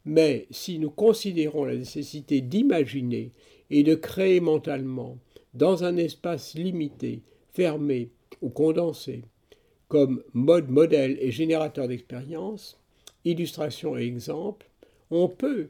[0.05, 3.31] Mais si nous considérons la nécessité d'imaginer
[3.69, 5.17] et de créer mentalement,
[5.53, 7.21] dans un espace limité,
[7.55, 8.09] fermé
[8.41, 9.23] ou condensé,
[9.87, 12.79] comme mode, modèle et générateur d'expérience,
[13.23, 14.67] illustration et exemple,
[15.09, 15.67] on peut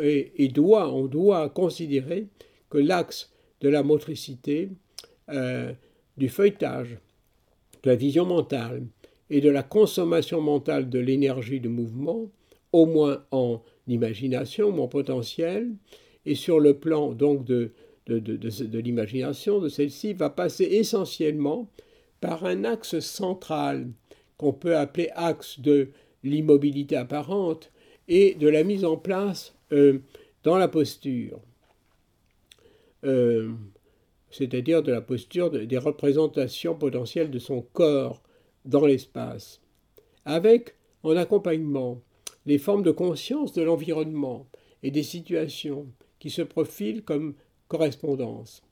[0.00, 2.26] et, doit, on doit considérer
[2.70, 4.70] que l'axe de la motricité,
[5.28, 5.72] euh,
[6.16, 6.98] du feuilletage,
[7.82, 8.84] de la vision mentale
[9.30, 12.30] et de la consommation mentale de l'énergie de mouvement,
[12.72, 15.70] au moins en imagination ou en potentiel,
[16.26, 17.72] et sur le plan donc de,
[18.06, 21.68] de, de, de l'imagination de celle-ci, va passer essentiellement
[22.20, 23.90] par un axe central
[24.36, 25.90] qu'on peut appeler axe de
[26.22, 27.70] l'immobilité apparente
[28.08, 30.00] et de la mise en place euh,
[30.42, 31.40] dans la posture,
[33.04, 33.52] euh,
[34.30, 38.22] c'est-à-dire de la posture des représentations potentielles de son corps
[38.64, 39.60] dans l'espace,
[40.24, 42.00] avec en accompagnement
[42.46, 44.46] les formes de conscience de l'environnement
[44.82, 45.86] et des situations
[46.18, 47.34] qui se profilent comme
[47.68, 48.62] correspondance.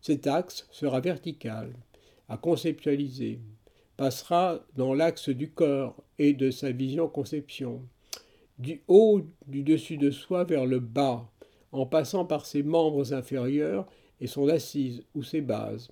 [0.00, 1.72] Cet axe sera vertical,
[2.28, 3.40] à conceptualiser,
[3.96, 7.82] passera dans l'axe du corps et de sa vision-conception,
[8.58, 11.28] du haut du dessus de soi vers le bas,
[11.72, 13.86] en passant par ses membres inférieurs
[14.20, 15.90] et son assise ou ses bases.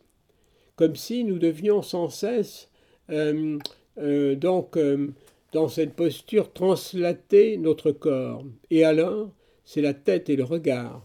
[0.76, 2.70] Comme si nous devions sans cesse,
[3.10, 3.58] euh,
[3.98, 5.12] euh, donc, euh,
[5.52, 8.44] dans cette posture, translater notre corps.
[8.70, 9.30] Et alors,
[9.64, 11.04] c'est la tête et le regard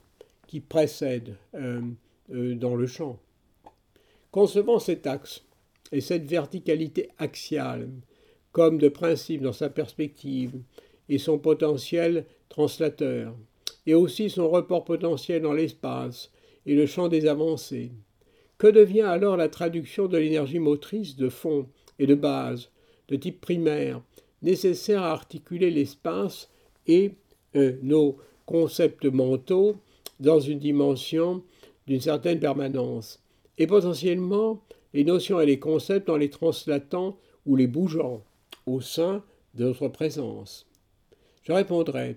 [0.53, 1.35] qui précèdent
[2.29, 3.17] dans le champ.
[4.29, 5.43] Concevant cet axe
[5.91, 7.89] et cette verticalité axiale
[8.51, 10.51] comme de principe dans sa perspective,
[11.09, 13.35] et son potentiel translateur,
[13.87, 16.31] et aussi son report potentiel dans l'espace
[16.67, 17.91] et le champ des avancées.
[18.59, 22.69] Que devient alors la traduction de l'énergie motrice de fond et de base,
[23.07, 24.03] de type primaire,
[24.43, 26.51] nécessaires à articuler l'espace
[26.85, 27.13] et
[27.55, 29.77] euh, nos concepts mentaux
[30.23, 31.43] dans une dimension
[31.85, 33.21] d'une certaine permanence,
[33.57, 38.23] et potentiellement les notions et les concepts en les translatant ou les bougeant
[38.65, 39.21] au sein
[39.53, 40.65] de notre présence.
[41.43, 42.15] Je répondrai,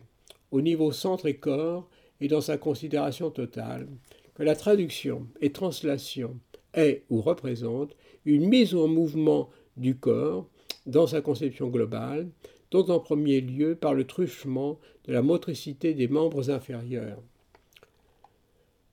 [0.53, 1.89] au niveau centre et corps
[2.21, 3.89] et dans sa considération totale,
[4.37, 6.39] que la traduction et translation
[6.75, 10.49] est ou représente une mise en mouvement du corps
[10.87, 12.29] dans sa conception globale,
[12.71, 17.21] dont en premier lieu par le truchement de la motricité des membres inférieurs,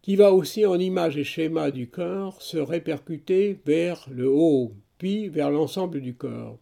[0.03, 5.29] qui va aussi en image et schéma du corps se répercuter vers le haut, puis
[5.29, 6.59] vers l'ensemble du corps.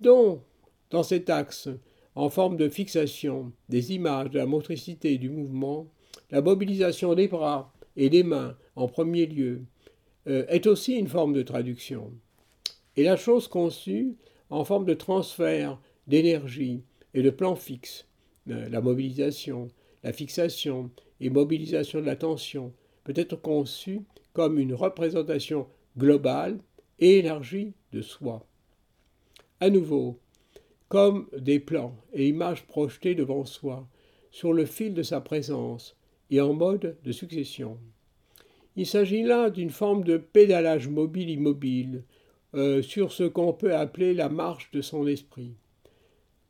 [0.00, 0.40] Donc,
[0.90, 1.68] dans cet axe,
[2.16, 5.86] en forme de fixation des images de la motricité du mouvement,
[6.32, 9.62] la mobilisation des bras et des mains en premier lieu
[10.26, 12.12] euh, est aussi une forme de traduction.
[12.96, 14.16] Et la chose conçue
[14.50, 16.82] en forme de transfert d'énergie
[17.14, 18.04] et de plan fixe,
[18.50, 19.68] euh, la mobilisation,
[20.02, 20.90] la fixation
[21.22, 22.72] et mobilisation de l'attention
[23.04, 24.00] peut être conçue
[24.32, 26.58] comme une représentation globale
[26.98, 28.46] et élargie de soi.
[29.60, 30.18] À nouveau,
[30.88, 33.86] comme des plans et images projetées devant soi,
[34.30, 35.96] sur le fil de sa présence
[36.30, 37.78] et en mode de succession.
[38.76, 42.04] Il s'agit là d'une forme de pédalage mobile-immobile
[42.54, 45.54] euh, sur ce qu'on peut appeler la marche de son esprit.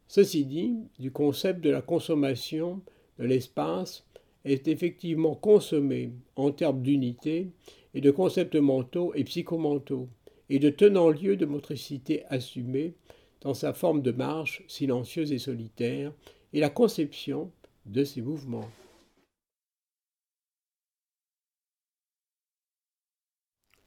[0.07, 2.81] Ceci dit, du concept de la consommation
[3.19, 4.05] de l'espace
[4.45, 7.49] est effectivement consommé en termes d'unité
[7.95, 10.09] et de concepts mentaux et psychomentaux,
[10.49, 12.95] et de tenant lieu de motricité assumée
[13.41, 16.13] dans sa forme de marche silencieuse et solitaire,
[16.53, 17.51] et la conception
[17.87, 18.71] de ces mouvements.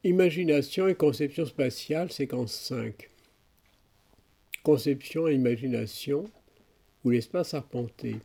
[0.04, 3.10] Imagination et conception spatiale, séquence 5.
[4.64, 6.26] Conception et imagination,
[7.04, 8.18] ou l'espace arpenté.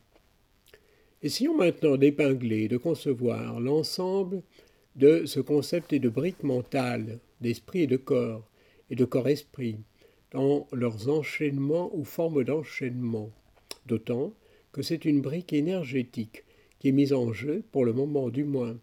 [1.23, 4.41] Essayons maintenant d'épingler, de concevoir l'ensemble
[4.95, 8.49] de ce concept et de briques mentales, d'esprit et de corps,
[8.89, 9.77] et de corps-esprit,
[10.31, 13.29] dans leurs enchaînements ou formes d'enchaînement,
[13.85, 14.33] d'autant
[14.71, 16.43] que c'est une brique énergétique
[16.79, 18.79] qui est mise en jeu, pour le moment du moins,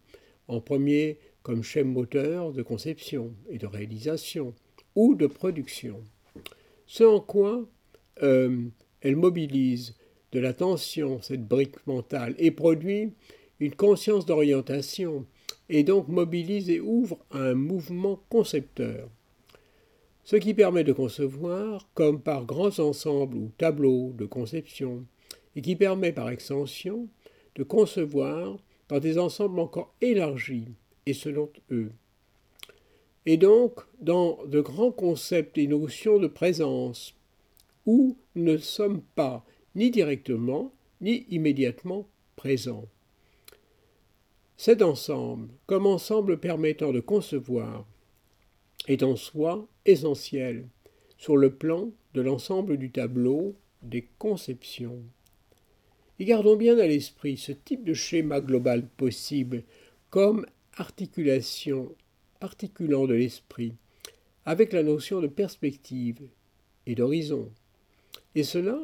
[0.47, 4.55] en premier comme chaîne moteur de conception et de réalisation
[4.95, 6.05] ou de production.
[6.87, 7.69] Ce en quoi
[8.23, 8.63] euh,
[9.01, 9.97] elle mobilise
[10.33, 13.13] de l'attention, cette brique mentale, et produit
[13.61, 15.27] une conscience d'orientation,
[15.69, 19.09] et donc mobilise et ouvre un mouvement concepteur
[20.29, 25.07] ce qui permet de concevoir comme par grands ensembles ou tableaux de conception,
[25.57, 27.09] et qui permet par extension
[27.55, 28.59] de concevoir
[28.91, 30.69] dans des ensembles encore élargis
[31.07, 31.93] et selon eux.
[33.25, 37.15] Et donc dans de grands concepts et notions de présence,
[37.87, 42.87] où ne sommes pas ni directement ni immédiatement présents.
[44.57, 47.87] Cet ensemble, comme ensemble permettant de concevoir,
[48.89, 50.67] est en soi essentiel
[51.17, 55.03] sur le plan de l'ensemble du tableau des conceptions.
[56.19, 59.63] Et gardons bien à l'esprit ce type de schéma global possible
[60.11, 61.95] comme articulation
[62.41, 63.75] articulant de l'esprit
[64.45, 66.21] avec la notion de perspective
[66.87, 67.51] et d'horizon.
[68.35, 68.79] Et cela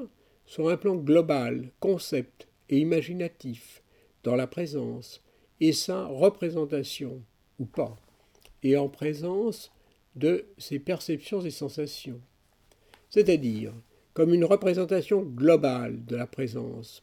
[0.47, 3.83] sur un plan global, concept et imaginatif
[4.23, 5.23] dans la présence
[5.61, 7.23] et sa représentation
[7.59, 7.97] ou pas,
[8.63, 9.73] et en présence
[10.17, 12.21] de ses perceptions et sensations,
[13.11, 13.73] c'est-à-dire
[14.13, 17.03] comme une représentation globale de la présence,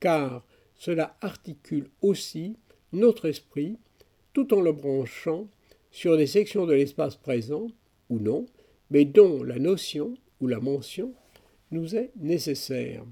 [0.00, 0.44] car
[0.74, 2.56] cela articule aussi
[2.92, 3.78] notre esprit
[4.32, 5.48] tout en le branchant
[5.90, 7.68] sur des sections de l'espace présent
[8.10, 8.46] ou non,
[8.90, 11.14] mais dont la notion ou la mention
[11.70, 13.04] nous est nécessaire.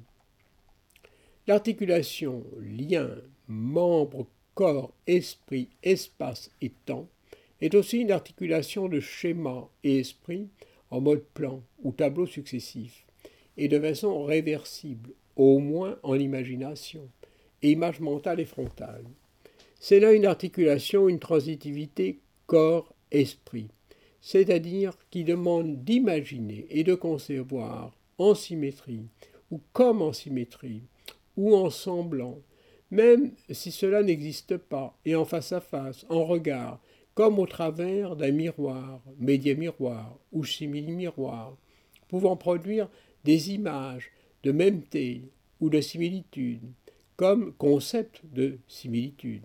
[1.47, 3.11] L'articulation lien,
[3.49, 7.09] membre, corps, esprit, espace et temps
[7.61, 10.49] est aussi une articulation de schéma et esprit
[10.91, 13.05] en mode plan ou tableau successif,
[13.57, 17.09] et de façon réversible, au moins en imagination,
[17.63, 19.05] image mentale et frontale.
[19.81, 23.69] C'est là une articulation, une transitivité corps-esprit,
[24.21, 29.07] c'est-à-dire qui demande d'imaginer et de concevoir en symétrie,
[29.51, 30.83] ou comme en symétrie,
[31.37, 32.39] ou en semblant,
[32.91, 36.81] même si cela n'existe pas, et en face à face, en regard,
[37.15, 41.57] comme au travers d'un miroir, média-miroir ou simili-miroir,
[42.09, 42.89] pouvant produire
[43.25, 44.11] des images
[44.43, 45.23] de mêmeté
[45.61, 46.61] ou de similitude,
[47.17, 49.45] comme concept de similitude.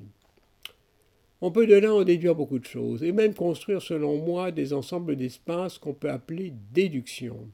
[1.41, 4.73] On peut de là en déduire beaucoup de choses, et même construire selon moi des
[4.73, 7.47] ensembles d'espaces qu'on peut appeler déduction.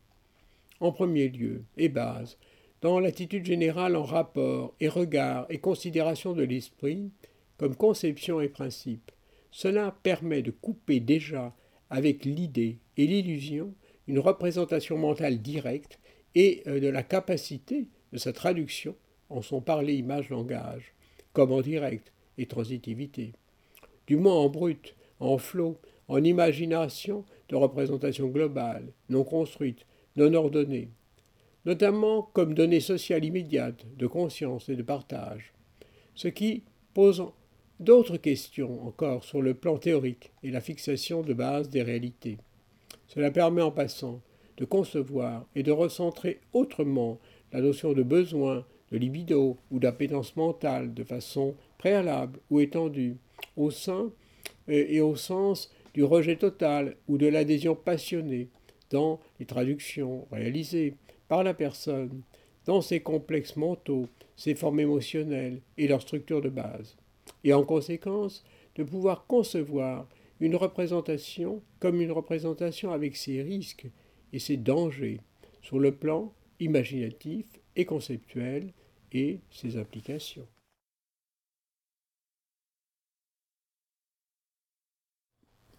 [0.80, 2.38] En premier lieu, et base,
[2.82, 7.10] dans l'attitude générale en rapport et regard et considération de l'esprit,
[7.58, 9.12] comme conception et principe.
[9.52, 11.56] Cela permet de couper déjà
[11.90, 13.74] avec l'idée et l'illusion
[14.08, 16.00] une représentation mentale directe
[16.36, 18.96] et euh, de la capacité de sa traduction
[19.30, 20.94] en son parler image langage,
[21.34, 23.34] comme en direct et transitivité.
[24.08, 29.86] Du moins en brut, en flot, en imagination de représentation globale, non construite,
[30.16, 30.90] non ordonnée,
[31.66, 35.54] notamment comme donnée sociale immédiate de conscience et de partage,
[36.14, 36.64] ce qui
[36.94, 37.24] pose
[37.80, 42.38] d'autres questions encore sur le plan théorique et la fixation de base des réalités.
[43.08, 44.22] Cela permet en passant
[44.58, 47.20] de concevoir et de recentrer autrement
[47.52, 53.18] la notion de besoin, de libido ou d'appétence mentale de façon préalable ou étendue,
[53.58, 54.12] au sein
[54.68, 58.50] et au sens du rejet total ou de l'adhésion passionnée
[58.96, 60.96] dans les traductions réalisées
[61.28, 62.22] par la personne,
[62.66, 66.96] dans ses complexes mentaux, ses formes émotionnelles et leur structure de base,
[67.44, 70.08] et en conséquence de pouvoir concevoir
[70.40, 73.88] une représentation comme une représentation avec ses risques
[74.32, 75.20] et ses dangers
[75.62, 78.72] sur le plan imaginatif et conceptuel
[79.12, 80.48] et ses applications.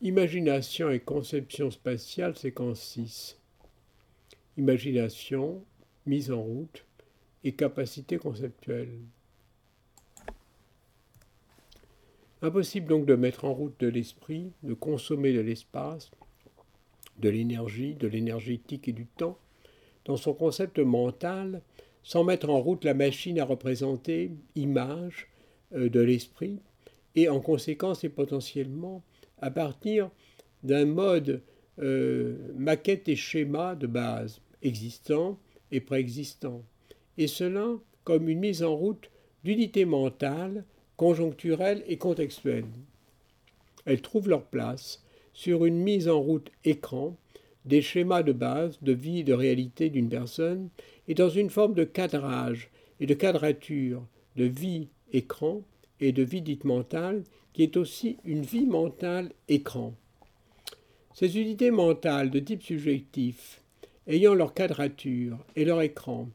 [0.02, 3.38] Imagination et conception spatiale, séquence 6.
[4.58, 5.64] Imagination,
[6.04, 6.84] mise en route
[7.44, 8.92] et capacité conceptuelle.
[12.42, 16.10] Impossible donc de mettre en route de l'esprit, de consommer de l'espace,
[17.18, 19.38] de l'énergie, de l'énergétique et du temps,
[20.04, 21.62] dans son concept mental,
[22.02, 25.28] sans mettre en route la machine à représenter, image
[25.74, 26.60] euh, de l'esprit,
[27.14, 29.02] et en conséquence et potentiellement
[29.40, 30.10] à partir
[30.62, 31.42] d'un mode
[31.78, 35.38] euh, maquette et schéma de base existant
[35.70, 36.64] et préexistant,
[37.18, 37.66] et cela
[38.04, 39.10] comme une mise en route
[39.44, 40.64] d'unités mentales,
[40.96, 42.64] conjoncturelles et contextuelles.
[43.84, 47.16] Elles trouvent leur place sur une mise en route écran
[47.64, 50.70] des schémas de base de vie et de réalité d'une personne
[51.08, 52.70] et dans une forme de cadrage
[53.00, 54.06] et de quadrature
[54.36, 55.62] de vie écran
[56.00, 59.94] et de vie dite mentale qui est aussi une vie mentale écran.
[61.14, 63.62] Ces unités mentales de type subjectif,
[64.06, 66.28] ayant leur quadrature et leur écran,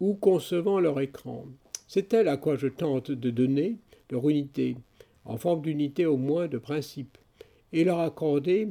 [0.00, 1.46] ou concevant leur écran,
[1.86, 3.76] c'est elle à quoi je tente de donner
[4.10, 4.76] leur unité,
[5.24, 7.16] en forme d'unité au moins de principe,
[7.72, 8.68] et leur accorder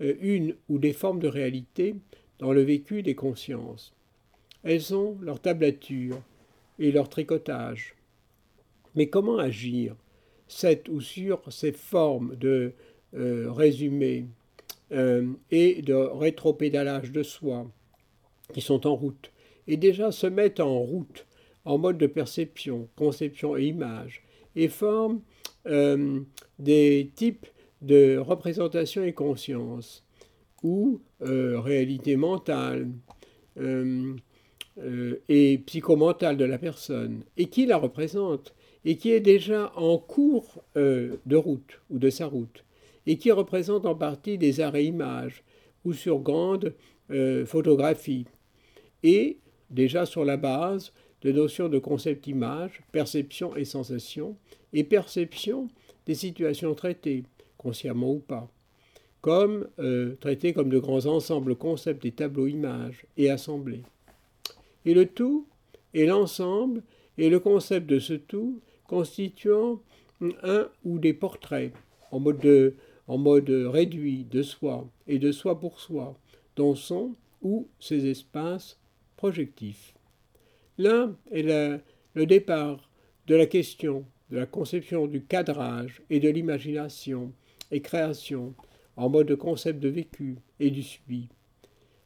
[0.00, 1.94] euh, une ou des formes de réalité
[2.38, 3.94] dans le vécu des consciences.
[4.62, 6.20] Elles ont leur tablature
[6.78, 7.95] et leur tricotage.
[8.96, 9.94] Mais comment agir
[10.48, 12.72] cette ou sur ces formes de
[13.14, 14.26] euh, résumé
[14.92, 17.70] euh, et de rétropédalage de soi
[18.52, 19.32] qui sont en route,
[19.66, 21.26] et déjà se mettent en route
[21.64, 24.22] en mode de perception, conception et image,
[24.54, 25.20] et forment
[25.66, 26.20] euh,
[26.60, 27.46] des types
[27.82, 30.04] de représentation et conscience,
[30.62, 32.90] ou réalité mentale
[35.28, 38.54] et psychomentale de la personne, et qui la représente
[38.86, 42.64] et qui est déjà en cours euh, de route ou de sa route,
[43.06, 45.42] et qui représente en partie des arrêts images
[45.84, 46.72] ou sur grande
[47.10, 48.26] euh, photographie,
[49.02, 49.38] et
[49.70, 54.36] déjà sur la base de notions de concept image, perception et sensation,
[54.72, 55.68] et perception
[56.06, 57.24] des situations traitées,
[57.58, 58.48] consciemment ou pas,
[59.20, 63.82] comme euh, traitées comme de grands ensembles concepts et tableaux images et assemblés.
[64.84, 65.48] Et le tout,
[65.92, 66.84] et l'ensemble,
[67.18, 69.80] et le concept de ce tout constituant
[70.42, 71.72] un ou des portraits
[72.10, 76.18] en mode, réduit de soi et de soi pour soi,
[76.56, 78.78] dont sont ou ces espaces
[79.16, 79.94] projectifs.
[80.78, 81.42] L'un est
[82.14, 82.90] le départ
[83.26, 87.32] de la question de la conception du cadrage et de l'imagination
[87.70, 88.54] et création
[88.96, 91.28] en mode concept de vécu et du suivi.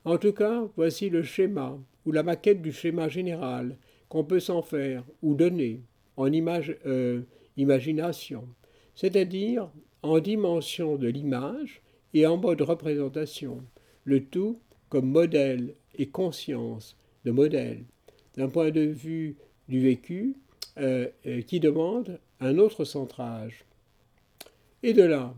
[0.05, 3.77] En tout cas, voici le schéma ou la maquette du schéma général
[4.09, 5.83] qu'on peut s'en faire ou donner
[6.21, 7.23] en image, euh,
[7.57, 8.47] imagination,
[8.95, 9.71] c'est-à-dire
[10.03, 11.81] en dimension de l'image
[12.13, 13.63] et en mode représentation,
[14.05, 14.61] le tout
[14.91, 16.95] comme modèle et conscience
[17.25, 17.85] de modèle,
[18.37, 19.37] d'un point de vue
[19.69, 20.37] du vécu
[20.79, 23.65] euh, euh, qui demande un autre centrage.
[24.83, 25.35] Et de là,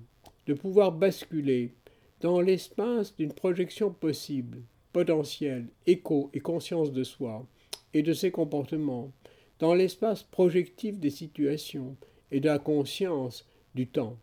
[0.49, 1.75] de pouvoir basculer
[2.21, 4.63] dans l'espace d'une projection possible,
[4.93, 7.47] potentielle, écho et conscience de soi
[7.95, 9.13] et de ses comportements,
[9.63, 11.97] dans l'espace projectif des situations
[12.33, 13.47] et de la conscience
[13.77, 14.17] du temps,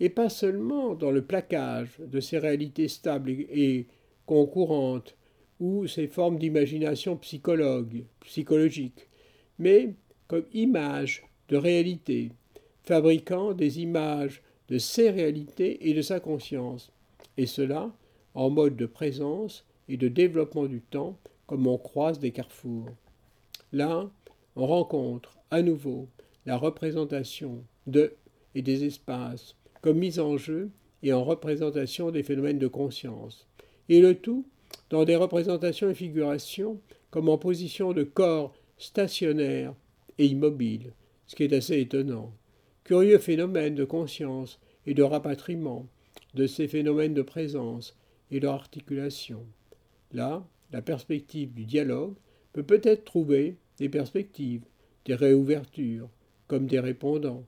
[0.00, 3.86] et pas seulement dans le plaquage de ces réalités stables et
[4.26, 5.16] concurrentes
[5.60, 9.08] ou ces formes d'imagination psychologique,
[9.58, 9.94] mais
[10.28, 12.30] comme image de réalité,
[12.82, 16.92] fabriquant des images de ses réalités et de sa conscience,
[17.38, 17.90] et cela
[18.34, 21.16] en mode de présence et de développement du temps
[21.46, 22.90] comme on croise des carrefours.
[23.72, 24.10] Là,
[24.56, 26.08] on rencontre à nouveau
[26.46, 28.14] la représentation de
[28.54, 30.70] et des espaces comme mise en jeu
[31.02, 33.46] et en représentation des phénomènes de conscience,
[33.88, 34.46] et le tout
[34.90, 36.80] dans des représentations et figurations
[37.10, 39.74] comme en position de corps stationnaire
[40.18, 40.92] et immobile,
[41.26, 42.32] ce qui est assez étonnant.
[42.84, 45.86] Curieux phénomène de conscience et de rapatriement
[46.34, 47.96] de ces phénomènes de présence
[48.30, 49.46] et leur articulation.
[50.12, 52.14] Là, la perspective du dialogue
[52.52, 54.64] peut peut-être trouver des perspectives,
[55.04, 56.08] des réouvertures,
[56.46, 57.44] comme des répondants,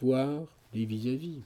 [0.00, 1.42] voire des vis-à-vis.